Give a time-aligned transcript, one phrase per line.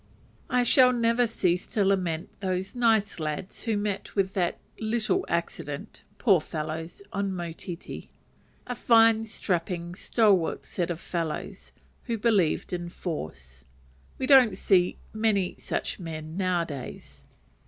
[0.49, 6.05] I shall never cease to lament those nice lads who met with that little accident
[6.17, 8.07] (poor fellows!) on Motiti.
[8.65, 11.71] A fine, strapping, stalwart set of fellows,
[12.05, 13.63] who believed in force.
[14.17, 17.25] We don't see many such men now a days.